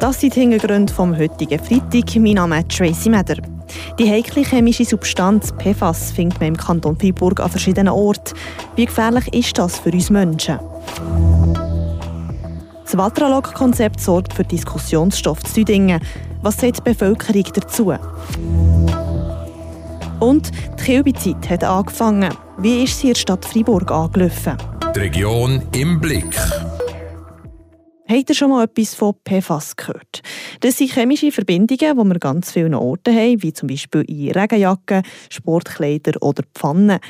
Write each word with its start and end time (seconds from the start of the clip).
Das 0.00 0.20
sind 0.20 0.36
die 0.36 0.40
Hintergründe 0.40 0.92
vom 0.92 1.16
heutigen 1.18 1.58
Freitag. 1.58 2.14
Mein 2.16 2.34
Name 2.34 2.60
ist 2.60 2.70
Tracy 2.70 3.10
Meder. 3.10 3.34
Die 3.98 4.08
heikle 4.08 4.44
chemische 4.44 4.84
Substanz 4.84 5.52
PFAS 5.58 6.12
findet 6.12 6.38
man 6.38 6.50
im 6.50 6.56
Kanton 6.56 6.96
Freiburg 6.96 7.40
an 7.40 7.50
verschiedenen 7.50 7.92
Orten. 7.92 8.36
Wie 8.76 8.86
gefährlich 8.86 9.26
ist 9.34 9.58
das 9.58 9.80
für 9.80 9.90
uns 9.90 10.08
Menschen? 10.08 10.60
Das 12.84 12.96
Watralog-Konzept 12.96 14.00
sorgt 14.00 14.34
für 14.34 14.44
Diskussionsstoff 14.44 15.42
zu 15.42 15.54
Düdingen. 15.54 16.00
Was 16.42 16.58
sagt 16.58 16.78
die 16.78 16.82
Bevölkerung 16.82 17.44
dazu? 17.52 17.92
Und 20.20 20.52
die 20.78 20.84
Kilbezeit 20.84 21.50
hat 21.50 21.64
angefangen. 21.64 22.32
Wie 22.58 22.84
ist 22.84 23.00
sie 23.00 23.08
in 23.08 23.14
der 23.14 23.20
Stadt 23.20 23.44
Freiburg 23.44 23.90
angelaufen? 23.90 24.56
Die 24.94 25.00
Region 25.00 25.62
im 25.72 26.00
Blick. 26.00 26.36
Habt 28.10 28.30
ihr 28.30 28.34
schon 28.34 28.48
mal 28.48 28.64
etwas 28.64 28.94
von 28.94 29.16
PFAS 29.28 29.76
gehört? 29.76 30.22
Das 30.60 30.78
sind 30.78 30.92
chemische 30.92 31.30
Verbindungen, 31.30 31.78
die 31.78 31.80
wir 31.80 31.98
an 31.98 32.18
ganz 32.18 32.50
vielen 32.50 32.74
Orten 32.74 33.14
haben, 33.14 33.42
wie 33.42 33.52
zum 33.52 33.68
Beispiel 33.68 34.00
in 34.08 34.30
Regenjacken, 34.30 35.02
Sportkleider 35.28 36.22
oder 36.22 36.42
Pfannen. 36.54 37.00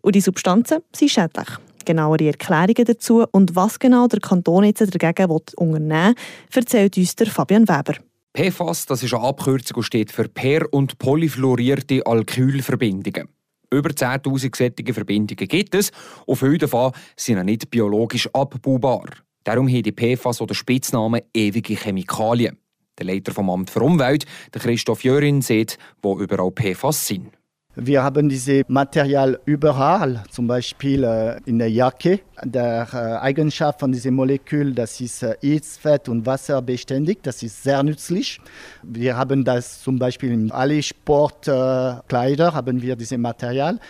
Und 0.00 0.16
die 0.16 0.20
Substanzen 0.20 0.78
sind 0.92 1.12
schädlich. 1.12 1.46
Genauere 1.84 2.26
Erklärungen 2.26 2.84
dazu 2.84 3.24
und 3.30 3.54
was 3.54 3.78
genau 3.78 4.08
der 4.08 4.18
Kanton 4.18 4.64
jetzt 4.64 4.80
dagegen 4.92 5.30
unternehmen 5.30 6.14
will, 6.50 6.62
erzählt 6.62 6.96
uns 6.96 7.14
der 7.14 7.28
Fabian 7.28 7.68
Weber. 7.68 7.94
PFAS 8.34 8.86
das 8.86 9.04
ist 9.04 9.14
eine 9.14 9.22
Abkürzung 9.22 9.76
und 9.76 9.84
steht 9.84 10.10
für 10.10 10.28
per- 10.28 10.72
und 10.72 10.98
polyfluorierte 10.98 12.04
Alkylverbindungen. 12.04 13.28
Über 13.72 13.90
10.000 13.90 14.56
sättige 14.56 14.92
Verbindungen 14.92 15.46
gibt 15.46 15.76
es 15.76 15.92
und 16.26 16.36
viele 16.36 16.58
davon 16.58 16.90
sind 17.14 17.44
nicht 17.44 17.70
biologisch 17.70 18.28
abbaubar. 18.32 19.06
Darum 19.48 19.66
haben 19.66 19.82
die 19.82 19.92
PFAS 19.92 20.42
oder 20.42 20.54
Spitznamen 20.54 21.22
ewige 21.32 21.74
Chemikalien. 21.74 22.58
Der 22.98 23.06
Leiter 23.06 23.32
vom 23.32 23.48
Amt 23.48 23.70
für 23.70 23.80
Umwelt, 23.80 24.26
der 24.52 24.60
Christoph 24.60 25.02
Jörin, 25.04 25.40
sieht, 25.40 25.78
wo 26.02 26.20
überall 26.20 26.50
PFAS 26.50 27.06
sind. 27.06 27.30
Wir 27.74 28.02
haben 28.02 28.28
dieses 28.28 28.64
Material 28.68 29.40
überall, 29.46 30.22
zum 30.30 30.46
Beispiel 30.46 31.02
äh, 31.02 31.40
in 31.46 31.58
der 31.58 31.70
Jacke. 31.70 32.20
Der 32.44 32.88
äh, 32.92 33.24
Eigenschaft 33.24 33.80
von 33.80 33.90
diesem 33.90 34.16
Molekül, 34.16 34.74
das 34.74 35.00
ist 35.00 35.22
äh, 35.22 35.60
Fett 35.62 36.10
und 36.10 36.26
wasserbeständig, 36.26 37.20
das 37.22 37.42
ist 37.42 37.62
sehr 37.62 37.82
nützlich. 37.82 38.42
Wir 38.82 39.16
haben 39.16 39.44
das 39.44 39.80
zum 39.82 39.98
Beispiel 39.98 40.30
in 40.32 40.52
alle 40.52 40.82
Sportkleider 40.82 42.52
haben 42.52 42.82
wir 42.82 42.96
dieses 42.96 43.16
Material. 43.16 43.80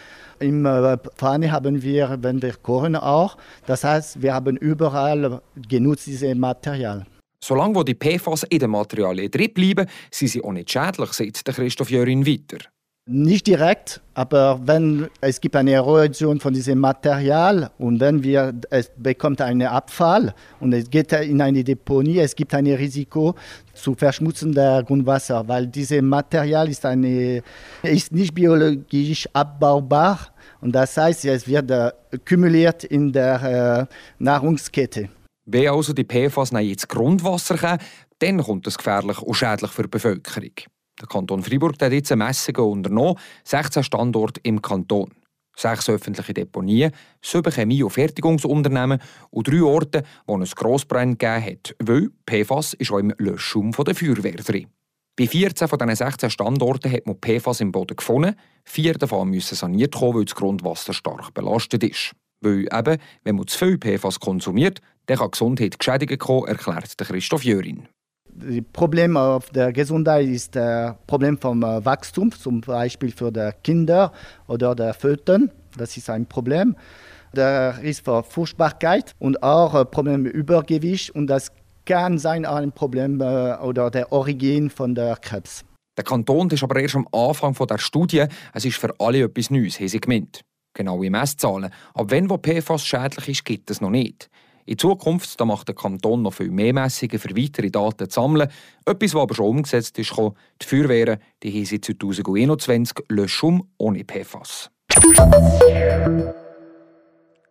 Im 0.41 0.67
Pfanne 1.17 1.51
haben 1.51 1.83
wir, 1.83 2.19
wenn 2.21 2.41
wir 2.41 2.55
kochen 2.55 2.97
auch. 2.97 3.37
Das 3.67 3.85
heißt, 3.85 4.23
wir 4.23 4.35
haben 4.35 4.57
überall 4.57 5.41
genutzt 5.69 6.07
dieses 6.07 6.35
Material. 6.35 7.05
Solange 7.43 7.85
die 7.85 7.95
PFAS 7.95 8.45
in 8.45 8.59
den 8.59 8.71
Materialien 8.71 9.31
drin 9.31 9.53
bleiben, 9.55 9.89
sind 10.11 10.29
sie 10.29 10.43
auch 10.43 10.53
nicht 10.53 10.71
schädlich, 10.71 11.13
sagt 11.13 11.45
Christoph 11.45 11.91
Jörin 11.91 12.27
weiter. 12.27 12.59
Nicht 13.11 13.47
direkt, 13.47 14.03
aber 14.13 14.61
wenn 14.67 15.09
es 15.23 15.41
gibt 15.41 15.57
eine 15.57 15.73
Erosion 15.73 16.41
von 16.41 16.53
diesem 16.53 16.79
Material 16.79 17.71
und 17.79 18.01
wenn 18.01 18.23
wir, 18.23 18.53
es 18.69 18.91
bekommt 18.99 19.41
einen 19.41 19.67
Abfall 19.67 20.35
und 20.61 20.75
es 20.75 20.91
geht 20.91 21.13
in 21.15 21.41
eine 21.41 21.65
Deponie, 21.65 22.19
es 22.19 22.37
gibt 22.37 22.53
ein 22.53 22.67
Risiko 22.67 23.35
zu 23.73 23.95
verschmutzen 23.95 24.53
der 24.53 24.83
Grundwasser, 24.83 25.49
weil 25.49 25.69
dieses 25.69 26.03
Material 26.03 26.69
ist, 26.69 26.85
eine, 26.85 27.43
ist 27.83 28.13
nicht 28.13 28.35
biologisch 28.35 29.27
abbaubar 29.33 30.29
und 30.61 30.73
das 30.73 30.95
heißt, 30.95 31.25
es 31.25 31.49
wird 31.49 31.71
äh, 31.71 31.91
kumuliert 32.29 32.85
in 32.85 33.11
der 33.11 33.89
äh, 33.89 33.95
Nahrungskette. 34.23 35.09
Wenn 35.47 35.69
also 35.69 35.95
die 35.95 36.05
PFAS 36.05 36.51
ins 36.51 36.87
Grundwasser 36.87 37.57
kommen, 37.57 37.79
dann 38.19 38.43
kommt 38.43 38.67
das 38.67 38.77
gefährlich 38.77 39.19
und 39.23 39.35
schädlich 39.35 39.71
für 39.71 39.85
die 39.85 39.89
Bevölkerung. 39.89 40.53
Der 41.01 41.09
Kanton 41.09 41.43
Freiburg 41.43 41.81
hat 41.81 41.93
jetzt 41.93 42.15
Messungen 42.15 42.73
unternommen, 42.73 43.19
16 43.45 43.83
Standorte 43.83 44.41
im 44.43 44.61
Kanton. 44.61 45.11
Sechs 45.57 45.89
öffentliche 45.89 46.35
Deponien, 46.35 46.93
sieben 47.21 47.53
Chemie- 47.53 47.83
und 47.83 47.91
Fertigungsunternehmen 47.91 49.01
und 49.31 49.49
drei 49.49 49.63
Orte, 49.63 50.05
wo 50.25 50.39
es 50.39 50.55
Grossbrand 50.55 51.19
gegeben 51.19 51.45
hat, 51.45 51.75
weil 51.83 52.11
PFAS 52.27 52.75
ist 52.75 52.93
auch 52.93 52.99
im 52.99 53.13
Löschschum 53.19 53.73
der 53.73 53.95
Feuerwehr 53.95 54.37
drin. 54.37 54.69
Bei 55.19 55.27
14 55.27 55.67
von 55.67 55.79
diesen 55.81 55.97
16 55.97 56.31
Standorten 56.31 56.93
hat 56.93 57.07
man 57.07 57.17
PFAS 57.21 57.61
im 57.61 57.73
Boden 57.73 57.97
gefunden. 57.97 58.37
Vier 58.65 58.95
davon 58.95 59.31
müssen 59.31 59.57
saniert 59.57 59.97
kommen, 59.97 60.15
weil 60.15 60.27
das 60.27 60.37
Grundwasser 60.37 60.93
stark 60.93 61.35
belastet 61.35 61.83
ist. 61.83 62.13
Weil 62.41 62.69
eben, 62.73 63.01
wenn 63.25 63.35
man 63.35 63.49
zu 63.49 63.59
viel 63.59 63.79
PFAS 63.79 64.21
konsumiert, 64.21 64.81
dann 65.07 65.19
kann 65.19 65.33
Gesundheit 65.33 65.77
geschädigt 65.77 66.21
kommen, 66.21 66.47
erklärt 66.47 66.97
Christoph 66.97 67.43
Jörin. 67.43 67.89
Das 68.41 68.55
Problem 68.73 69.17
auf 69.17 69.51
der 69.51 69.73
Gesundheit 69.73 70.29
ist 70.29 70.55
das 70.55 70.95
Problem 71.09 71.39
vom 71.39 71.61
äh, 71.65 71.85
Wachstum, 71.85 72.31
zum 72.31 72.61
Beispiel 72.61 73.11
für 73.11 73.33
die 73.33 73.51
Kinder 73.65 74.13
oder 74.47 74.77
die 74.77 74.93
Föten. 74.97 75.51
Das 75.77 75.97
ist 75.97 76.09
ein 76.09 76.25
Problem. 76.25 76.77
Der 77.35 77.83
Risk 77.83 78.05
für 78.05 78.23
Furchtbarkeit 78.23 79.17
und 79.19 79.43
auch 79.43 79.75
ein 79.75 79.91
Problem 79.91 80.23
mit 80.23 80.35
Übergewicht 80.35 81.11
und 81.11 81.27
das 81.27 81.51
kann 81.85 82.19
sein 82.19 82.47
ein 82.47 82.71
Problem 82.71 83.21
äh, 83.21 83.57
oder 83.57 83.91
der 83.91 84.13
Origin 84.13 84.71
von 84.71 84.95
der 84.95 85.17
Krebs. 85.17 85.65
Der 85.97 86.05
Kanton 86.05 86.49
ist 86.51 86.63
aber 86.63 86.79
erst 86.79 86.95
am 86.95 87.09
Anfang 87.11 87.55
der 87.55 87.79
Studie. 87.79 88.27
Es 88.55 88.65
ist 88.65 88.77
für 88.77 88.95
alle 89.01 89.25
etwas 89.25 89.51
Neues, 89.51 89.81
haben 89.81 89.89
sie 89.89 90.01
gemeint. 90.01 90.43
Genaue 90.75 91.11
Messzahlen. 91.11 91.73
Ab 91.93 92.07
wenn 92.11 92.31
wo 92.31 92.39
PFAS 92.39 92.87
schädlich 92.87 93.31
ist, 93.31 93.45
gibt 93.45 93.69
es 93.69 93.81
noch 93.81 93.91
nicht. 93.91 94.31
In 94.69 94.77
Zukunft 94.77 95.41
da 95.41 95.47
macht 95.47 95.67
der 95.69 95.75
Kanton 95.75 96.21
noch 96.21 96.35
viel 96.35 96.51
mehr 96.51 96.75
Messungen 96.75 97.19
für 97.19 97.35
weitere 97.35 97.71
Daten 97.71 98.11
zu 98.11 98.21
sammeln. 98.21 98.51
Etwas, 98.85 99.15
was 99.15 99.23
aber 99.23 99.35
schon 99.35 99.47
umgesetzt 99.47 99.99
ist, 99.99 100.15
die 100.15 100.67
Feuerwehren 100.67 101.19
die 101.43 101.53
haben 101.53 101.65
seit 101.65 101.87
2021 101.87 102.99
Löschung 103.09 103.67
ohne 103.79 104.05
PFAS. 104.05 104.71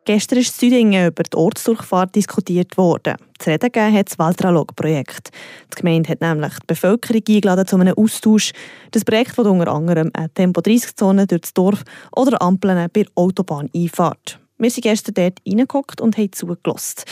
Gestern 0.06 0.38
ist 0.38 0.62
in 0.62 0.70
Südingen 0.70 1.08
über 1.08 1.24
die 1.24 1.36
Ortsdurchfahrt 1.36 2.16
diskutiert 2.16 2.78
worden. 2.78 3.16
Zu 3.40 3.50
reden 3.50 3.72
gegeben 3.72 3.98
hat 3.98 4.10
das 4.12 4.20
Waldralog-Projekt. 4.20 5.32
Die 5.74 5.82
Gemeinde 5.82 6.10
hat 6.10 6.22
nämlich 6.22 6.54
die 6.60 6.68
Bevölkerung 6.68 7.24
eingeladen 7.28 7.66
zu 7.66 7.78
einem 7.78 7.98
Austausch. 7.98 8.52
Das 8.92 9.04
Projekt 9.04 9.36
wird 9.40 9.48
unter 9.48 9.72
anderem 9.72 10.12
eine 10.14 10.32
Tempo-30-Zone 10.32 11.26
durch 11.26 11.42
das 11.42 11.54
Dorf 11.56 11.84
oder 12.16 12.40
Ampeln 12.44 12.88
bei 12.94 13.06
Autobahneinfahrt. 13.16 14.40
Wir 14.60 14.72
sind 14.72 14.82
gestern 14.82 15.14
dort 15.14 15.40
reingeguckt 15.48 16.02
und 16.02 16.18
haben 16.18 16.32
zugelassen. 16.32 17.04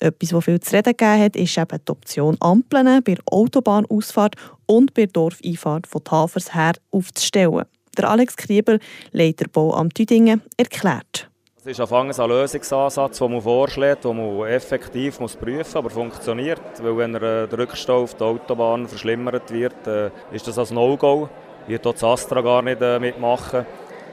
Etwas, 0.00 0.32
was 0.32 0.44
viel 0.44 0.58
zu 0.60 0.74
reden 0.74 0.96
gegeben 0.96 1.20
hat, 1.20 1.36
ist 1.36 1.58
eben 1.58 1.78
die 1.86 1.92
Option 1.92 2.36
Ampeln 2.40 3.02
bei 3.04 3.14
der 3.14 3.24
Autobahnausfahrt 3.26 4.36
und 4.64 4.94
bei 4.94 5.02
der 5.02 5.12
Dorfeinfahrt 5.12 5.86
von 5.86 6.02
Tafers 6.02 6.54
her 6.54 6.72
aufzustellen. 6.90 7.64
Der 7.98 8.08
Alex 8.08 8.36
Krieber, 8.36 8.78
Leiter 9.12 9.48
Bauamt 9.52 9.94
Tüdingen, 9.94 10.42
erklärt. 10.56 11.28
Es 11.60 11.66
ist 11.66 11.80
anfangs 11.80 12.18
ein 12.18 12.28
Lösungsansatz, 12.28 13.18
den 13.18 13.32
man 13.32 13.40
vorschlägt, 13.42 14.04
den 14.04 14.16
man 14.16 14.48
effektiv 14.48 15.18
prüfen 15.18 15.58
muss, 15.58 15.76
aber 15.76 15.90
funktioniert. 15.90 16.60
Weil 16.82 16.96
wenn 16.96 17.12
der 17.12 17.52
Rückstau 17.52 18.02
auf 18.02 18.14
der 18.14 18.28
Autobahn 18.28 18.88
verschlimmert 18.88 19.50
wird, 19.50 19.86
äh, 19.86 20.10
ist 20.32 20.46
das 20.48 20.58
ein 20.58 20.74
No-Go. 20.74 21.28
Wird 21.66 21.86
auch 21.86 21.92
das 21.92 22.04
Astra 22.04 22.40
gar 22.40 22.62
nicht 22.62 22.80
äh, 22.80 22.98
mitmachen. 22.98 23.66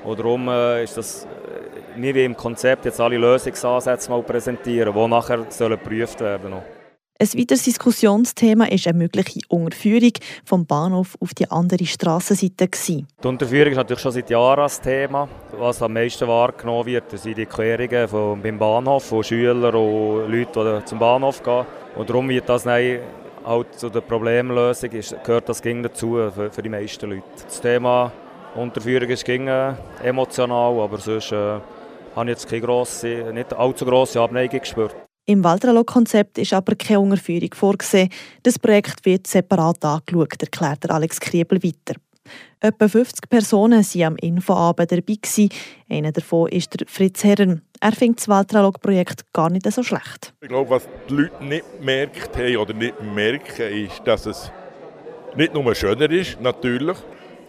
Und 0.04 0.20
darum 0.20 0.48
äh, 0.48 0.84
ist 0.84 0.98
das 0.98 1.28
wir 1.96 2.16
im 2.26 2.36
Konzept 2.36 2.86
jetzt 2.86 3.00
alle 3.00 3.18
Lösungsansätze 3.18 4.10
mal 4.10 4.24
präsentieren, 4.24 4.94
die 4.94 5.08
nachher 5.08 5.46
sollen 5.50 5.72
geprüft 5.72 6.20
werden 6.22 6.52
sollen. 6.52 6.82
Ein 7.22 7.28
weiteres 7.38 7.66
Diskussionsthema 7.66 8.64
war 8.64 8.72
eine 8.72 8.98
mögliche 8.98 9.42
Unterführung 9.48 10.14
vom 10.44 10.66
Bahnhof 10.66 11.16
auf 11.20 11.36
die 11.36 11.52
andere 11.52 11.86
Strassenseite. 11.86 12.68
Die 12.88 13.28
Unterführung 13.28 13.74
ist 13.74 13.78
natürlich 13.78 14.02
schon 14.02 14.12
seit 14.12 14.32
Jahren 14.32 14.62
das 14.62 14.82
Thema. 14.82 15.30
Was 15.52 15.84
am 15.84 15.94
meisten 15.94 16.28
wahrgenommen 16.28 16.88
wird, 16.88 17.12
sind 17.12 17.38
die 17.38 17.46
Querungen 17.46 18.08
vom, 18.08 18.42
beim 18.42 18.58
Bahnhof 18.58 19.06
von 19.06 19.24
Schülern 19.24 19.76
und 19.76 20.32
Leuten, 20.32 20.80
die 20.80 20.86
zum 20.86 20.98
Bahnhof 20.98 21.44
gehen. 21.44 21.64
Und 21.96 22.10
darum 22.10 22.28
wird 22.28 22.50
das 22.50 22.66
halt 22.66 23.80
zu 23.80 23.90
der 23.92 24.02
Problemlösung 24.02 24.92
ist, 24.92 25.16
gehört 25.24 25.48
das 25.48 25.62
ging 25.62 25.84
dazu 25.84 26.16
für, 26.34 26.50
für, 26.52 26.62
die 26.64 26.70
meisten 26.70 27.08
Leute. 27.08 27.24
Das 27.46 27.62
Thema 27.62 28.12
Unterführung 28.56 29.10
ist 29.10 29.26
ging, 29.26 29.48
emotional, 30.02 30.80
aber 30.80 30.98
sonst 30.98 31.32
äh, 31.32 31.60
habe 32.16 32.30
ich 32.30 32.38
jetzt 32.38 32.50
keine 32.50 32.62
grosse, 32.62 33.32
nicht 33.34 33.54
allzu 33.54 33.86
grosse 33.86 34.20
Abneigung 34.20 34.60
gespürt. 34.60 34.96
Im 35.26 35.44
Waldralog-Konzept 35.44 36.40
ist 36.40 36.54
aber 36.54 36.76
keine 36.76 37.00
Unterführung 37.00 37.54
vorgesehen. 37.54 38.10
Das 38.44 38.58
Projekt 38.58 39.06
wird 39.06 39.28
separat 39.28 39.84
angeschaut, 39.86 40.42
erklärt 40.42 40.90
Alex 40.90 41.20
Kriebel 41.20 41.64
weiter. 41.64 42.00
Etwa 42.60 42.88
50 42.88 43.30
Personen 43.30 43.84
waren 43.84 44.04
am 44.04 44.16
Infoabend 44.18 44.92
dabei. 44.92 45.50
Einer 45.90 46.12
davon 46.12 46.50
ist 46.50 46.80
der 46.80 46.88
Fritz 46.88 47.24
Herren. 47.24 47.62
Er 47.80 47.92
findet 47.94 48.20
das 48.20 48.28
Waldralog-Projekt 48.28 49.34
gar 49.34 49.50
nicht 49.50 49.72
so 49.72 49.82
schlecht. 49.82 50.34
Ich 50.42 50.50
glaube, 50.50 50.70
was 50.70 50.88
die 51.10 51.14
Leute 51.14 51.44
nicht 51.44 51.66
gemerkt 51.80 52.38
haben 52.38 52.58
oder 52.58 52.74
nicht 52.74 53.02
merken, 53.02 53.88
ist, 53.88 54.02
dass 54.06 54.26
es 54.26 54.52
nicht 55.36 55.54
nur 55.54 55.74
schöner 55.74 56.10
ist, 56.12 56.40
natürlich, 56.42 56.98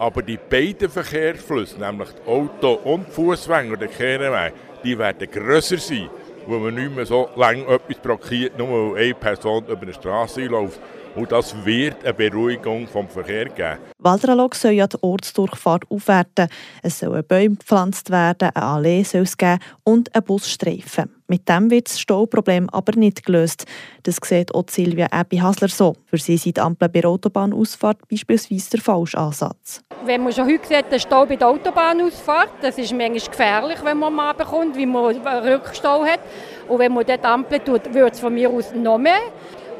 aber 0.02 0.20
die 0.20 0.36
beiden 0.36 0.88
Verkehrsflüsse, 0.88 1.78
nämlich 1.78 2.08
Auto- 2.26 2.80
und 2.82 3.08
Fußwege 3.08 3.72
oder 3.72 3.86
Kehrenwege, 3.86 4.52
die 4.82 4.98
werden 4.98 5.30
grösser 5.30 5.78
sein, 5.78 6.10
wo 6.44 6.58
man 6.58 6.74
nicht 6.74 6.92
mehr 6.92 7.06
so 7.06 7.28
lange 7.36 7.64
etwas 7.68 7.98
blockiert, 7.98 8.58
nur 8.58 8.96
weil 8.96 9.04
eine 9.04 9.14
Person 9.14 9.64
über 9.64 9.82
eine 9.82 9.94
Straße 9.94 10.40
läuft. 10.46 10.80
Und 11.14 11.30
das 11.30 11.54
wird 11.64 12.02
eine 12.04 12.14
Beruhigung 12.14 12.86
vom 12.86 13.06
Verkehr 13.06 13.46
geben. 13.46 13.78
Waldralog 13.98 14.54
soll 14.54 14.72
ja 14.72 14.86
die 14.86 14.96
Ortsdurchfahrt 15.02 15.84
aufwerten. 15.90 16.48
Es 16.82 17.00
sollen 17.00 17.22
Bäume 17.24 17.56
gepflanzt 17.56 18.10
werden, 18.10 18.50
eine 18.54 18.64
Allee 18.64 19.02
soll 19.02 19.22
es 19.22 19.36
geben 19.36 19.58
und 19.84 20.14
ein 20.14 20.22
Busstreifen. 20.22 21.10
Mit 21.28 21.48
dem 21.48 21.70
wird 21.70 21.88
das 21.88 22.00
Stauproblem 22.00 22.68
aber 22.70 22.98
nicht 22.98 23.24
gelöst. 23.24 23.66
Das 24.02 24.16
sieht 24.22 24.54
auch 24.54 24.64
Silvia 24.68 25.08
Ebi 25.12 25.38
Hasler 25.38 25.68
so. 25.68 25.96
Für 26.06 26.18
sie 26.18 26.36
sind 26.36 26.56
die 26.56 26.60
Ampeln 26.60 26.90
bei 26.90 27.00
der 27.00 27.10
Autobahnausfahrt 27.10 27.98
beispielsweise 28.10 28.70
der 28.70 28.80
falsche 28.80 29.18
Ansatz. 29.18 29.82
Wenn 30.04 30.24
man 30.24 30.32
schon 30.32 30.46
heute 30.46 30.66
sieht, 30.66 30.90
der 30.90 30.98
Stau 30.98 31.26
bei 31.26 31.36
der 31.36 31.48
Autobahnausfahrt, 31.48 32.50
das 32.60 32.78
ist 32.78 32.92
manchmal 32.92 33.30
gefährlich, 33.30 33.78
wenn 33.84 33.98
man 33.98 34.14
mal 34.14 34.32
bekommt, 34.32 34.76
wie 34.76 34.86
man 34.86 35.14
einen 35.26 35.48
Rückstau 35.48 36.04
hat. 36.04 36.20
Und 36.68 36.78
wenn 36.78 36.92
man 36.92 37.04
dort 37.04 37.24
Ampeln 37.24 37.64
tut, 37.64 37.94
wird 37.94 38.14
es 38.14 38.20
von 38.20 38.34
mir 38.34 38.50
aus 38.50 38.72
noch 38.74 38.98
mehr. 38.98 39.20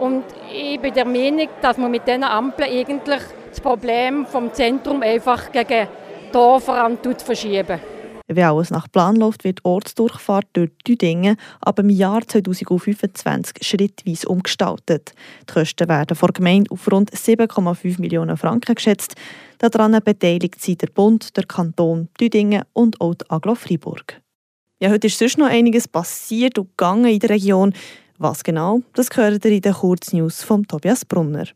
Und 0.03 0.25
ich 0.53 0.81
bin 0.81 0.93
der 0.93 1.05
Meinung, 1.05 1.47
dass 1.61 1.79
man 1.79 1.89
mit 1.89 2.09
diesen 2.09 2.25
Ampeln 2.25 2.69
eigentlich 2.69 3.23
das 3.49 3.61
Problem 3.61 4.27
vom 4.27 4.53
Zentrum 4.53 5.01
einfach 5.01 5.53
gegen 5.53 5.87
Dorf 6.33 6.65
verschieben 7.25 7.79
Wenn 8.27 8.45
alles 8.45 8.71
nach 8.73 8.91
Plan 8.91 9.15
läuft, 9.15 9.45
wird 9.45 9.61
die 9.61 9.65
Ortsdurchfahrt 9.65 10.47
durch 10.55 10.73
Düdingen 10.85 11.37
ab 11.61 11.77
dem 11.77 11.89
Jahr 11.89 12.27
2025 12.27 13.59
schrittweise 13.61 14.27
umgestaltet. 14.29 15.13
Die 15.49 15.53
Kosten 15.53 15.89
werden 15.89 16.17
vor 16.17 16.33
Gemeinde 16.33 16.73
auf 16.73 16.91
rund 16.91 17.13
7,5 17.13 18.01
Millionen 18.01 18.37
Franken 18.37 18.75
geschätzt. 18.75 19.15
Daran 19.59 19.97
beteiligt 20.05 20.61
sind 20.61 20.83
der 20.83 20.89
Bund, 20.89 21.37
der 21.37 21.45
Kanton, 21.45 22.09
Düdingen 22.21 22.65
und 22.73 23.01
auch 23.01 23.15
die 23.15 23.31
Aglo 23.31 23.55
Freiburg. 23.55 24.21
Ja, 24.83 24.91
heute 24.91 25.07
ist 25.07 25.17
sonst 25.17 25.39
noch 25.39 25.47
einiges 25.47 25.87
passiert 25.87 26.59
und 26.59 26.71
gegangen 26.71 27.05
in 27.05 27.21
der 27.21 27.31
Region. 27.31 27.73
Was 28.19 28.45
genau, 28.45 28.81
das 28.95 29.11
gehört 29.11 29.45
ihr 29.45 29.53
in 29.53 29.61
den 29.61 29.73
Kurznews 29.73 30.43
von 30.43 30.67
Tobias 30.67 31.05
Brunner. 31.05 31.47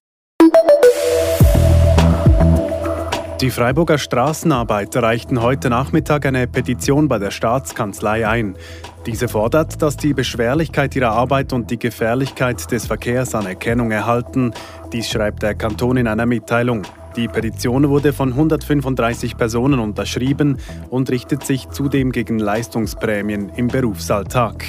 Die 3.43 3.50
Freiburger 3.50 3.99
Straßenarbeiter 3.99 5.03
reichten 5.03 5.43
heute 5.43 5.69
Nachmittag 5.69 6.25
eine 6.25 6.47
Petition 6.47 7.06
bei 7.06 7.19
der 7.19 7.31
Staatskanzlei 7.31 8.26
ein. 8.26 8.56
Diese 9.05 9.29
fordert, 9.29 9.82
dass 9.82 9.99
die 9.99 10.14
Beschwerlichkeit 10.14 10.97
ihrer 10.97 11.11
Arbeit 11.11 11.53
und 11.53 11.70
die 11.70 11.79
Gefährlichkeit 11.79 12.73
des 12.73 12.87
Verkehrs 12.87 13.35
Anerkennung 13.35 13.91
erhalten. 13.91 14.52
Dies 14.91 15.11
schreibt 15.11 15.43
der 15.43 15.55
Kanton 15.55 15.99
in 15.99 16.09
einer 16.09 16.25
Mitteilung. 16.25 16.82
Die 17.14 17.29
Petition 17.29 17.91
wurde 17.91 18.14
von 18.14 18.31
135 18.31 19.37
Personen 19.37 19.81
unterschrieben 19.81 20.56
und 20.88 21.11
richtet 21.11 21.44
sich 21.44 21.69
zudem 21.69 22.12
gegen 22.12 22.38
Leistungsprämien 22.38 23.50
im 23.50 23.69
Berufsalltag. 23.69 24.64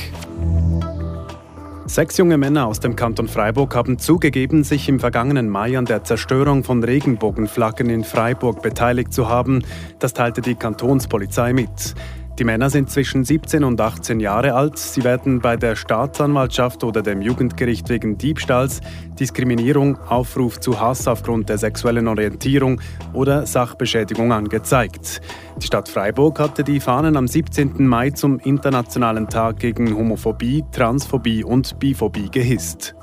Sechs 1.87 2.17
junge 2.17 2.37
Männer 2.37 2.67
aus 2.67 2.81
dem 2.81 2.97
Kanton 2.97 3.29
Freiburg 3.29 3.73
haben 3.73 3.97
zugegeben, 3.97 4.65
sich 4.65 4.89
im 4.89 4.99
vergangenen 4.99 5.47
Mai 5.47 5.77
an 5.77 5.85
der 5.85 6.03
Zerstörung 6.03 6.65
von 6.65 6.83
Regenbogenflaggen 6.83 7.89
in 7.89 8.03
Freiburg 8.03 8.61
beteiligt 8.61 9.13
zu 9.13 9.29
haben. 9.29 9.63
Das 9.97 10.13
teilte 10.13 10.41
die 10.41 10.55
Kantonspolizei 10.55 11.53
mit. 11.53 11.95
Die 12.39 12.43
Männer 12.43 12.69
sind 12.69 12.91
zwischen 12.91 13.23
17 13.23 13.63
und 13.63 13.81
18 13.81 14.19
Jahre 14.19 14.53
alt. 14.53 14.77
Sie 14.77 15.03
werden 15.03 15.39
bei 15.39 15.57
der 15.57 15.75
Staatsanwaltschaft 15.75 16.83
oder 16.83 17.01
dem 17.01 17.23
Jugendgericht 17.23 17.89
wegen 17.89 18.19
Diebstahls, 18.19 18.81
Diskriminierung, 19.19 19.97
Aufruf 20.07 20.59
zu 20.59 20.79
Hass 20.79 21.07
aufgrund 21.07 21.49
der 21.49 21.57
sexuellen 21.57 22.07
Orientierung 22.07 22.79
oder 23.13 23.47
Sachbeschädigung 23.47 24.31
angezeigt. 24.31 25.19
Die 25.57 25.65
Stadt 25.65 25.89
Freiburg 25.89 26.39
hatte 26.39 26.63
die 26.63 26.79
Fahnen 26.79 27.17
am 27.17 27.27
17. 27.27 27.87
Mai 27.87 28.11
zum 28.11 28.37
Internationalen 28.37 29.27
Tag 29.27 29.57
gegen 29.57 29.95
Homophobie, 29.97 30.63
Transphobie 30.71 31.43
und 31.43 31.79
Biphobie 31.79 32.29
gehisst. 32.29 32.93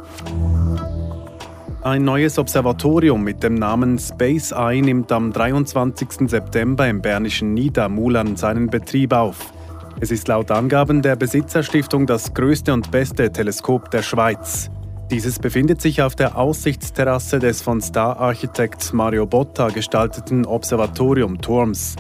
Ein 1.85 2.03
neues 2.03 2.39
Observatorium 2.39 3.23
mit 3.23 3.43
dem 3.43 3.57
Namen 3.57 3.99
Space 3.99 4.53
Eye 4.53 4.81
nimmt 4.81 5.13
am 5.13 5.35
23. 5.35 6.31
September 6.31 6.89
im 6.89 7.03
bernischen 7.03 7.53
Niedermuhlern 7.53 8.37
seinen 8.37 8.69
Betrieb 8.69 9.13
auf. 9.13 9.53
Es 10.01 10.11
ist 10.11 10.27
laut 10.27 10.51
Angaben 10.51 11.03
der 11.03 11.15
Besitzerstiftung 11.15 12.07
das 12.07 12.33
größte 12.33 12.73
und 12.73 12.91
beste 12.91 13.31
Teleskop 13.31 13.91
der 13.91 14.01
Schweiz. 14.01 14.71
Dieses 15.11 15.39
befindet 15.39 15.83
sich 15.83 16.01
auf 16.01 16.17
der 16.17 16.39
Aussichtsterrasse 16.39 17.39
des 17.39 17.61
von 17.61 17.83
Star-Architekt 17.83 18.95
Mario 18.95 19.27
Botta 19.27 19.69
gestalteten 19.69 20.47
Observatorium 20.47 21.43
Turms. 21.43 21.97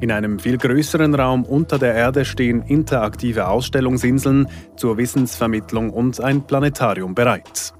In 0.00 0.12
einem 0.12 0.40
viel 0.40 0.58
größeren 0.58 1.14
Raum 1.14 1.46
unter 1.46 1.78
der 1.78 1.94
Erde 1.94 2.26
stehen 2.26 2.60
interaktive 2.60 3.48
Ausstellungsinseln 3.48 4.46
zur 4.76 4.98
Wissensvermittlung 4.98 5.88
und 5.88 6.20
ein 6.20 6.42
Planetarium 6.42 7.14
bereit. 7.14 7.72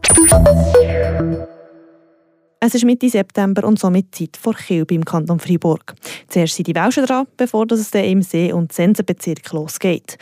Es 2.65 2.77
ist 2.77 2.85
Mitte 2.85 3.11
September 3.11 3.65
und 3.67 3.79
somit 3.79 4.15
Zeit 4.15 4.37
vor 4.37 4.55
Kilbe 4.55 4.95
im 4.95 5.05
Kanton 5.05 5.41
Freiburg. 5.41 5.95
Zuerst 6.29 6.55
sind 6.55 6.69
die 6.69 6.75
Welschen 6.75 7.05
dran, 7.05 7.27
bevor 7.37 7.67
es 7.73 7.91
dann 7.91 8.05
im 8.05 8.23
See- 8.23 8.53
und 8.53 8.73
Sensenbezirk 8.73 9.53
losgeht. 9.53 10.17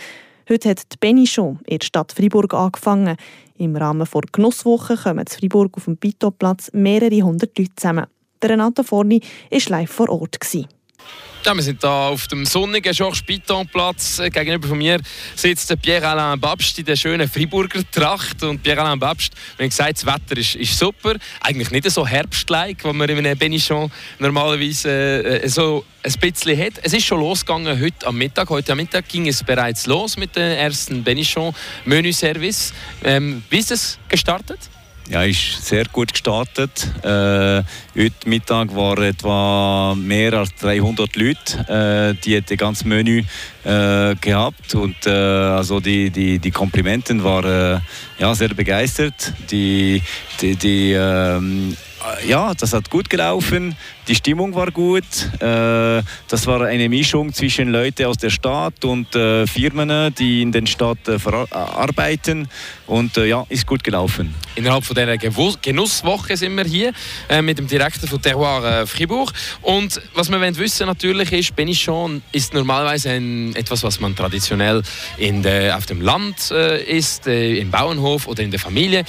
Heute 0.49 0.71
hat 0.71 0.93
die 0.93 0.97
Benichon 0.99 1.61
in 1.67 1.79
der 1.79 1.87
Stadt 1.87 2.13
Freiburg 2.13 2.55
angefangen. 2.55 3.17
Im 3.59 3.77
Rahmen 3.77 4.09
der 4.13 4.23
Genusswoche 4.33 4.97
kommen 4.97 5.21
in 5.21 5.27
Freiburg 5.27 5.77
auf 5.77 5.85
dem 5.85 5.97
Bito-Platz 5.97 6.71
mehrere 6.73 7.23
hundert 7.23 7.57
Leute 7.59 7.77
zusammen. 7.77 8.07
Der 8.43 8.51
Renato 8.51 8.83
Forni 8.83 9.21
war 9.51 9.61
live 9.69 9.91
vor 9.91 10.09
Ort. 10.09 10.41
Gewesen. 10.41 10.67
Ja, 11.43 11.55
wir 11.55 11.63
sind 11.63 11.81
hier 11.81 11.91
auf 11.91 12.29
dem 12.29 12.45
sonnigen 12.45 12.93
Georges 12.93 13.23
Piton-Platz. 13.23 14.19
Äh, 14.19 14.29
gegenüber 14.29 14.69
von 14.69 14.77
mir 14.77 15.01
sitzt 15.35 15.75
Pierre-Alain 15.81 16.39
Babst 16.39 16.79
in 16.79 16.85
der 16.85 16.97
schönen 16.97 17.27
Freiburger 17.27 17.81
Tracht. 17.91 18.43
Und 18.43 18.63
Pierre-Alain 18.63 18.99
Babst, 18.99 19.33
wir 19.57 19.65
haben 19.65 19.71
gesagt, 19.71 19.97
das 19.97 20.07
Wetter 20.07 20.39
ist, 20.39 20.55
ist 20.57 20.79
super. 20.79 21.15
Eigentlich 21.41 21.71
nicht 21.71 21.91
so 21.91 22.07
herbstlike, 22.07 22.85
wie 22.85 22.93
man 22.93 23.09
in 23.09 23.19
einem 23.19 23.39
Benichon 23.39 23.91
normalerweise 24.19 24.91
äh, 25.43 25.49
so 25.49 25.87
ein 26.03 26.13
bisschen 26.21 26.59
hat. 26.61 26.75
Es 26.83 26.93
ist 26.93 27.07
schon 27.07 27.21
losgegangen 27.21 27.81
heute 27.81 28.07
am 28.07 28.19
Mittag. 28.19 28.51
Heute 28.51 28.73
am 28.73 28.79
Mittag 28.79 29.09
ging 29.09 29.27
es 29.27 29.43
bereits 29.43 29.87
los 29.87 30.19
mit 30.19 30.37
dem 30.37 30.43
ersten 30.43 31.03
Benichon-Menüservice. 31.03 32.75
Ähm, 33.03 33.43
wie 33.49 33.59
ist 33.59 33.71
es 33.71 33.99
gestartet? 34.11 34.61
Ja, 35.09 35.25
ist 35.25 35.67
sehr 35.67 35.87
gut 35.87 36.13
gestartet. 36.13 36.87
Äh, 37.03 37.63
heute 37.97 38.29
Mittag 38.29 38.75
waren 38.77 39.03
etwa 39.03 39.95
mehr 39.97 40.35
als 40.35 40.55
300 40.57 41.17
Leute, 41.17 42.15
äh, 42.17 42.23
die 42.23 42.41
das 42.41 42.57
ganze 42.57 42.87
Menü 42.87 43.25
äh, 43.65 44.15
gehabt 44.21 44.75
und 44.75 45.07
äh, 45.07 45.11
also 45.11 45.81
die, 45.81 46.11
die, 46.11 46.39
die 46.39 46.51
Komplimenten 46.51 47.23
waren 47.23 47.77
äh, 47.77 47.81
ja, 48.19 48.35
sehr 48.35 48.49
begeistert. 48.49 49.33
Die, 49.51 50.03
die, 50.41 50.57
die 50.57 50.93
ähm, 50.93 51.77
ja, 52.27 52.55
das 52.55 52.73
hat 52.73 52.89
gut 52.91 53.11
gelaufen. 53.11 53.77
Die 54.09 54.15
Stimmung 54.15 54.55
war 54.55 54.71
gut. 54.71 55.05
Äh, 55.41 56.03
das 56.29 56.47
war 56.47 56.63
eine 56.63 56.89
Mischung 56.89 57.33
zwischen 57.33 57.71
Leuten 57.71 58.07
aus 58.07 58.17
der 58.17 58.31
Stadt 58.31 58.85
und 58.85 59.15
äh, 59.15 59.47
Firmen, 59.47 60.15
die 60.15 60.43
in 60.43 60.53
der 60.53 60.67
Stadt 60.67 60.99
arbeiten. 61.51 62.49
Und 62.87 63.17
ja, 63.17 63.45
ist 63.49 63.67
gut 63.67 63.85
gelaufen. 63.85 64.35
Innerhalb 64.57 64.85
von 64.85 64.97
dieser 64.97 65.17
Genusswoche 65.63 66.37
sind 66.37 66.57
wir 66.57 66.65
hier 66.65 66.93
mit 67.43 67.59
dem 67.59 67.69
Direktor 67.69 68.09
von 68.09 68.21
Terroir 68.21 68.87
Fribourg. 68.87 69.33
Und 69.63 70.01
was 70.15 70.29
wir 70.29 70.41
wissen 70.57 70.87
natürlich 70.87 71.33
ist, 71.33 71.55
Benichon 71.55 72.23
ist 72.33 72.53
normalerweise 72.53 73.11
ein, 73.11 73.50
etwas, 73.55 73.83
was 73.83 74.01
man 74.01 74.15
traditionell 74.17 74.83
in 75.17 75.43
der, 75.43 75.77
auf 75.77 75.87
dem 75.87 76.01
Land 76.01 76.51
isst, 76.51 77.27
im 77.27 77.71
Bauernhof 77.71 78.27
oder 78.27 78.43
in 78.43 78.51
der 78.51 78.61
Familie. 78.61 79.05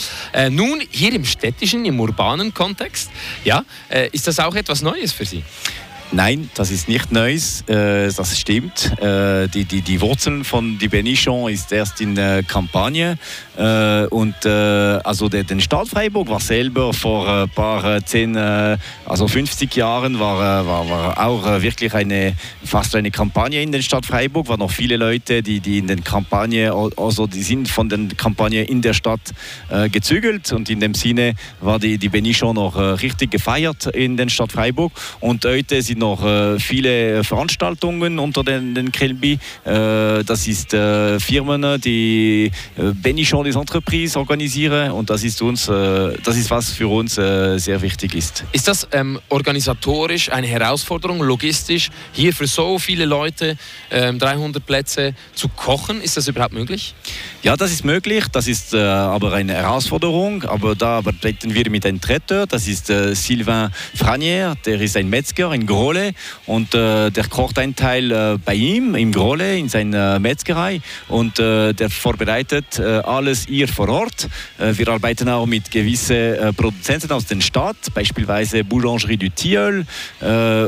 nun 0.50 0.82
hier 0.90 1.14
im 1.14 1.26
städtischen, 1.26 1.86
im 1.86 2.00
urbanen 2.00 2.54
Kontext, 2.54 3.10
ja, 3.44 3.64
ist 4.12 4.28
das 4.28 4.40
auch 4.40 4.56
etwas 4.56 4.82
Neues? 4.82 5.12
Für 5.12 5.26
Sie? 5.26 5.44
Nein, 6.14 6.50
das 6.56 6.72
ist 6.72 6.90
nicht 6.90 7.14
Neues, 7.14 7.62
äh, 7.70 8.12
das 8.12 8.38
stimmt. 8.38 8.92
Äh, 9.00 9.48
die, 9.48 9.64
die, 9.64 9.82
die 9.82 10.02
Wurzeln 10.02 10.44
von 10.44 10.78
die 10.78 10.90
Benichon 10.90 11.50
ist 11.50 11.72
erst 11.72 12.02
in 12.02 12.16
Kampagne 12.48 13.18
äh, 13.58 14.06
und 14.08 14.46
äh, 14.46 14.50
also 14.50 15.30
der, 15.30 15.44
der 15.44 15.60
Stadt 15.60 15.88
Freiburg 15.88 16.30
war 16.30 16.40
selber 16.40 16.94
vor 16.94 17.28
ein 17.28 17.50
paar 17.50 17.98
äh, 17.98 18.02
zehn, 18.04 18.36
äh, 18.36 18.78
also 19.06 19.28
50 19.28 19.76
Jahren 19.76 20.20
war, 20.20 20.66
war, 20.66 20.90
war 20.90 21.26
auch 21.26 21.62
wirklich 21.62 21.94
eine 21.94 22.36
fast 22.64 22.96
eine 22.96 23.12
Kampagne 23.12 23.62
in 23.62 23.72
der 23.72 23.82
Stadt 23.82 24.06
Freiburg. 24.06 24.48
Waren 24.48 24.60
noch 24.60 24.72
viele 24.72 24.98
Leute, 24.98 25.44
die, 25.44 25.60
die 25.60 25.80
in 25.80 25.88
den 25.88 26.04
Kampagne, 26.04 26.74
also 26.98 27.28
die 27.28 27.44
sind 27.44 27.68
von 27.68 27.90
den 27.90 28.16
Kampagne 28.16 28.64
in 28.64 28.82
der 28.82 28.94
Stadt 28.94 29.22
gezügelt 29.92 30.52
und 30.54 30.70
in 30.70 30.80
dem 30.80 30.94
Sinne 30.94 31.36
war 31.60 31.80
die, 31.80 31.98
die 31.98 32.10
Benichon 32.10 32.56
noch 32.56 32.76
richtig 33.02 33.32
gefeiert 33.32 33.88
in 33.88 34.18
der 34.18 34.30
Stadt 34.30 34.52
Freiburg 34.52 34.92
und 35.20 35.46
heute 35.46 35.82
sind 35.82 36.00
noch 36.00 36.26
äh, 36.26 36.60
viele 36.60 37.24
Veranstaltungen 37.24 38.20
unter 38.20 38.44
den, 38.44 38.76
den 38.76 38.92
Kelbi. 38.92 39.40
Äh, 39.64 40.24
das 40.24 40.48
ist 40.48 40.74
äh, 40.74 41.20
Firmen, 41.20 41.80
die 41.82 42.52
Benichon 42.76 43.46
les 43.52 43.58
entreprises 43.58 44.16
organisieren 44.16 44.92
und 44.92 45.10
das 45.10 45.24
ist 45.24 45.42
uns, 45.42 45.68
äh, 45.68 46.18
das 46.24 46.38
ist 46.38 46.50
was 46.50 46.72
für 46.72 46.88
uns 46.88 47.18
äh, 47.18 47.58
sehr 47.58 47.82
wichtig 47.82 48.16
ist. 48.16 48.44
Ist 48.52 48.68
das 48.68 48.88
ähm, 48.92 49.20
organisatorisch 49.30 50.32
eine 50.32 50.48
Herausforderung, 50.48 51.22
logistisch, 51.22 51.90
hier 52.14 52.34
für 52.34 52.48
so 52.48 52.80
viele 52.80 53.06
Leute 53.06 53.58
ähm, 53.92 54.20
300 54.20 54.66
Plätze 54.66 55.14
zu 55.36 55.50
kochen? 55.50 56.02
Ist 56.02 56.18
das 56.18 56.28
überhaupt 56.28 56.54
möglich? 56.54 56.96
Ja, 57.44 57.58
das 57.58 57.72
ist 57.72 57.84
möglich. 57.84 58.26
Das 58.32 58.48
ist 58.48 58.74
äh, 58.74 58.80
aber 58.80 59.34
eine 59.34 59.54
Herausforderung. 59.54 60.44
Aber 60.44 60.76
da 60.76 60.98
arbeiten 60.98 61.54
wir 61.54 61.70
mit 61.70 61.86
einem 61.86 62.00
Traiteur. 62.00 62.46
Das 62.48 62.68
ist 62.68 62.90
äh, 62.90 63.16
Sylvain 63.16 63.72
Franier. 63.96 64.56
Der 64.66 64.80
ist 64.80 64.96
ein 64.96 65.10
Metzger 65.10 65.52
in 65.54 65.66
Grolle 65.66 66.14
und 66.46 66.74
der 66.74 67.12
kocht 67.30 67.60
einen 67.60 67.76
Teil 67.76 68.38
bei 68.46 68.56
ihm 68.56 68.96
im 68.96 69.12
Grolle 69.12 69.58
in 69.58 69.70
seiner 69.70 70.20
Metzgerei 70.20 70.82
und 71.08 71.38
der 71.38 71.90
vorbereitet 71.90 72.80
äh, 72.80 73.02
alles 73.32 73.46
hier 73.48 73.68
vor 73.68 73.88
Ort. 73.88 74.28
wir 74.58 74.88
arbeiten 74.90 75.30
auch 75.30 75.46
mit 75.46 75.72
gewissen 75.72 76.54
Produzenten 76.56 77.12
aus 77.12 77.26
der 77.26 77.40
Stadt, 77.40 77.78
beispielsweise 77.94 78.64
Boulangerie 78.64 79.18
du 79.18 79.30
Tilleul 79.30 79.86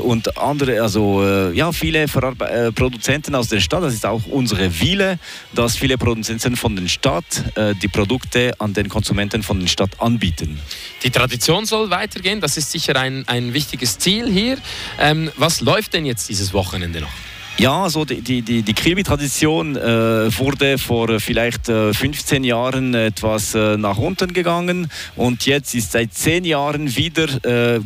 und 0.04 0.38
andere, 0.38 0.82
also 0.82 1.52
ja, 1.54 1.72
viele 1.72 2.06
Produzenten 2.08 3.36
aus 3.36 3.50
der 3.50 3.60
Stadt. 3.60 3.84
Das 3.84 3.94
ist 3.94 4.06
auch 4.06 4.26
unsere 4.28 4.80
Wille, 4.80 5.20
dass 5.54 5.76
viele 5.76 5.98
Produzenten 5.98 6.56
von 6.56 6.76
der 6.76 6.88
Stadt 6.88 7.44
äh, 7.56 7.76
die 7.76 7.90
Produkte 7.90 8.54
an 8.60 8.74
den 8.74 8.88
Konsumenten 8.88 9.44
von 9.44 9.60
der 9.60 9.68
Stadt 9.68 10.00
anbieten. 10.00 10.60
Die 11.04 11.10
Tradition 11.10 11.66
soll 11.66 11.90
weitergehen, 11.90 12.40
das 12.40 12.56
ist 12.56 12.72
sicher 12.72 12.96
ein, 12.96 13.28
ein 13.28 13.54
wichtiges 13.54 14.00
Ziel 14.00 14.32
hier. 14.32 14.58
Ähm, 15.00 15.32
was 15.36 15.60
läuft 15.60 15.94
denn 15.94 16.06
jetzt 16.06 16.30
dieses 16.30 16.54
Wochenende 16.54 17.02
noch? 17.02 17.33
Ja, 17.58 17.84
also 17.84 18.04
die, 18.04 18.42
die, 18.42 18.64
die 18.64 18.74
Kilby-Tradition 18.74 19.76
äh, 19.76 20.38
wurde 20.38 20.78
vor 20.80 21.20
vielleicht 21.20 21.70
äh, 21.70 21.94
15 21.94 22.44
Jahren 22.44 22.96
etwas 22.96 23.54
äh, 23.54 23.78
nach 23.78 23.98
unten 24.00 24.34
gegangen. 24.34 24.90
Und 25.16 25.46
jetzt 25.46 25.76
ist 25.76 25.92
seit 25.92 26.14
10 26.14 26.46
Jahren 26.46 26.96
wieder 26.96 27.76
äh, 27.76 27.80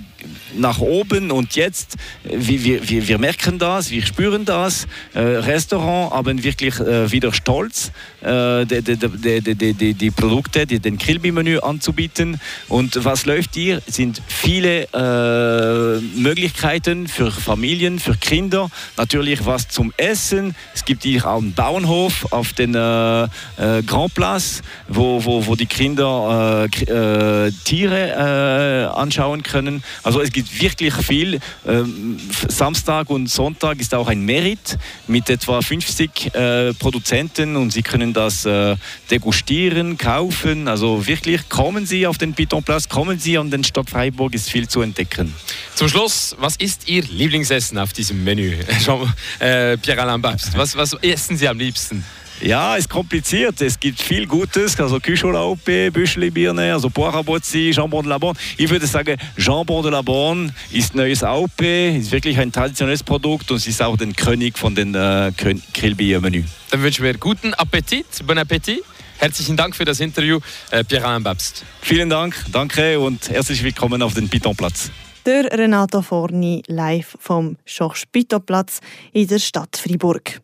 nach 0.55 0.79
oben 0.79 1.31
und 1.31 1.55
jetzt, 1.55 1.95
wir, 2.23 2.89
wir, 2.89 3.07
wir 3.07 3.17
merken 3.17 3.59
das, 3.59 3.91
wir 3.91 4.01
spüren 4.01 4.45
das. 4.45 4.87
Äh, 5.13 5.19
Restaurant 5.19 6.13
haben 6.13 6.43
wirklich 6.43 6.79
äh, 6.79 7.11
wieder 7.11 7.33
stolz, 7.33 7.91
äh, 8.21 8.65
die, 8.65 8.81
die, 8.81 9.73
die, 9.73 9.93
die, 9.93 10.11
Produkte, 10.11 10.65
die, 10.65 10.79
den 10.79 10.97
Kilby-Menü 10.97 11.59
anzubieten. 11.59 12.39
Und 12.67 13.03
was 13.03 13.25
läuft 13.25 13.55
hier, 13.55 13.81
sind 13.87 14.21
viele 14.27 14.87
äh, 14.93 16.01
Möglichkeiten 16.19 17.07
für 17.07 17.31
Familien, 17.31 17.99
für 17.99 18.15
Kinder. 18.15 18.69
Natürlich 18.97 19.45
was 19.45 19.67
zum 19.67 19.93
Essen. 19.97 20.55
Es 20.73 20.85
gibt 20.85 21.03
hier 21.03 21.25
auch 21.25 21.37
einen 21.37 21.53
Bauernhof 21.53 22.31
auf 22.31 22.53
den 22.53 22.75
äh, 22.75 23.27
Grand 23.85 24.13
Place, 24.13 24.61
wo, 24.87 25.23
wo, 25.23 25.45
wo 25.45 25.55
die 25.55 25.65
Kinder 25.65 26.67
Tiere 27.63 28.93
anschauen 28.95 29.43
können. 29.43 29.83
Also 30.03 30.16
es 30.21 30.31
gibt 30.31 30.61
wirklich 30.61 30.93
viel. 30.93 31.39
Ähm, 31.65 32.17
Samstag 32.47 33.09
und 33.09 33.27
Sonntag 33.27 33.79
ist 33.79 33.93
auch 33.93 34.07
ein 34.07 34.21
Merit 34.21 34.77
mit 35.07 35.29
etwa 35.29 35.61
50 35.61 36.33
äh, 36.33 36.73
Produzenten 36.73 37.55
und 37.55 37.71
Sie 37.71 37.81
können 37.81 38.13
das 38.13 38.45
äh, 38.45 38.75
degustieren, 39.09 39.97
kaufen. 39.97 40.67
Also 40.67 41.07
wirklich 41.07 41.49
kommen 41.49 41.85
Sie 41.85 42.07
auf 42.07 42.17
den 42.17 42.33
Pitonplatz, 42.33 42.89
kommen 42.89 43.19
Sie 43.19 43.37
an 43.37 43.51
den 43.51 43.63
Stadt 43.63 43.89
Freiburg, 43.89 44.33
ist 44.33 44.49
viel 44.49 44.67
zu 44.67 44.81
entdecken. 44.81 45.33
Zum 45.75 45.89
Schluss, 45.89 46.35
was 46.39 46.55
ist 46.57 46.87
Ihr 46.87 47.03
Lieblingsessen 47.03 47.77
auf 47.77 47.93
diesem 47.93 48.23
Menü? 48.23 48.55
äh, 49.39 49.77
Pierre-Alain 49.77 50.21
Babst, 50.21 50.57
was, 50.57 50.75
was 50.75 50.93
essen 51.01 51.37
Sie 51.37 51.47
am 51.47 51.57
liebsten? 51.57 52.03
Ja, 52.41 52.75
ist 52.75 52.89
kompliziert. 52.89 53.61
Es 53.61 53.79
gibt 53.79 53.99
viel 53.99 54.27
Gutes, 54.27 54.79
also 54.79 54.99
Kücholaupe, 54.99 55.91
Büschelibirne, 55.91 56.71
also 56.71 56.89
Poirabozzi, 56.89 57.71
Jambon 57.73 58.03
de 58.03 58.09
la 58.11 58.19
Bonne. 58.19 58.37
Ich 58.57 58.69
würde 58.69 58.85
sagen, 58.85 59.17
Jambon 59.37 59.81
de 59.81 59.91
la 59.91 60.03
Bonne 60.03 60.53
ist 60.71 60.93
neues 60.93 61.23
Aupe, 61.23 61.97
ist 61.97 62.11
wirklich 62.11 62.37
ein 62.37 62.51
traditionelles 62.51 63.01
Produkt 63.01 63.49
und 63.49 63.57
es 63.57 63.65
ist 63.65 63.81
auch 63.81 63.97
der 63.97 64.13
König 64.13 64.57
von 64.57 64.75
den 64.75 64.93
äh, 64.93 65.31
Grillbier-Menü. 65.73 66.43
Dann 66.69 66.83
wünschen 66.83 67.03
wir 67.03 67.17
guten 67.17 67.55
Appetit, 67.55 68.05
bon 68.25 68.37
Appetit. 68.37 68.83
Herzlichen 69.17 69.57
Dank 69.57 69.75
für 69.75 69.85
das 69.85 69.99
Interview, 69.99 70.39
äh, 70.69 70.83
Pierre-Alain 70.83 71.23
Babst. 71.23 71.65
Vielen 71.81 72.09
Dank, 72.09 72.35
danke 72.51 72.99
und 72.99 73.29
herzlich 73.29 73.63
willkommen 73.63 74.03
auf 74.03 74.13
den 74.13 74.29
Pitonplatz. 74.29 74.91
Der 75.25 75.45
Renato 75.45 76.03
Forni 76.03 76.61
live 76.67 77.17
vom 77.19 77.57
Schorsch-Pitonplatz 77.65 78.79
in 79.11 79.27
der 79.27 79.39
Stadt 79.39 79.75
Freiburg. 79.75 80.39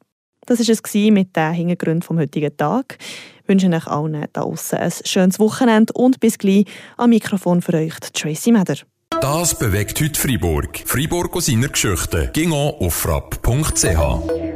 Das 0.45 0.59
war 0.59 0.69
es 0.69 0.93
mit 1.11 1.35
den 1.35 1.53
Hintergründen 1.53 2.01
vom 2.01 2.19
heutigen 2.19 2.55
Tag. 2.55 2.97
Ich 3.41 3.49
wünsche 3.49 3.67
euch 3.67 3.87
allen 3.87 4.27
da 4.33 4.41
draußen 4.41 4.79
ein 4.79 4.91
schönes 5.03 5.39
Wochenende 5.39 5.93
und 5.93 6.19
bis 6.19 6.37
gleich 6.37 6.65
am 6.97 7.09
Mikrofon 7.09 7.61
für 7.61 7.73
euch 7.73 7.93
Tracy 8.13 8.51
Meder. 8.51 8.75
Das 9.21 9.57
bewegt 9.57 10.01
heute 10.01 10.19
Freiburg. 10.19 10.81
Freiburg 10.85 11.35
aus 11.35 11.45
seiner 11.45 11.69
Geschichte. 11.69 12.31
Ging 12.33 12.51
auf 12.51 12.93
frapp.ch. 12.93 14.52